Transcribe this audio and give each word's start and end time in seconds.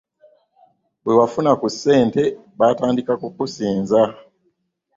Bwe 1.03 1.13
wafuna 1.19 1.51
ku 1.61 1.67
ssente 1.73 2.21
baatandika 2.59 3.13
kukusinza. 3.21 4.01